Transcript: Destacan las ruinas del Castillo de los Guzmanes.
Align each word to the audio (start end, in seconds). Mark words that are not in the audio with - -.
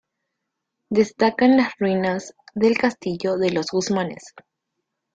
Destacan 0.89 1.57
las 1.57 1.73
ruinas 1.77 2.33
del 2.55 2.75
Castillo 2.75 3.37
de 3.37 3.51
los 3.51 3.67
Guzmanes. 3.67 4.33